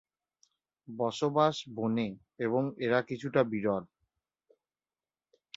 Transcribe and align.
বসবাস 0.87 1.55
বনে 1.75 2.07
এবং 2.39 2.63
এরা 2.77 2.99
কিছুটা 3.01 3.41
বিরল। 3.43 3.83